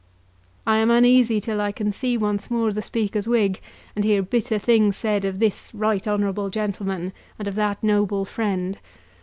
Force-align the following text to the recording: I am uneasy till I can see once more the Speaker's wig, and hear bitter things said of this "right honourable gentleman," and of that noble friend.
I 0.65 0.77
am 0.79 0.89
uneasy 0.89 1.39
till 1.39 1.61
I 1.61 1.71
can 1.71 1.91
see 1.91 2.17
once 2.17 2.49
more 2.49 2.71
the 2.73 2.81
Speaker's 2.81 3.27
wig, 3.27 3.61
and 3.95 4.03
hear 4.03 4.23
bitter 4.23 4.57
things 4.57 4.97
said 4.97 5.23
of 5.25 5.37
this 5.37 5.69
"right 5.75 6.07
honourable 6.07 6.49
gentleman," 6.49 7.13
and 7.37 7.47
of 7.47 7.53
that 7.53 7.83
noble 7.83 8.25
friend. 8.25 8.79